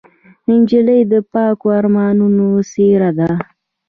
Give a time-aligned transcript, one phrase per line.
[0.49, 3.31] نجلۍ د پاکو ارمانونو څېره ده.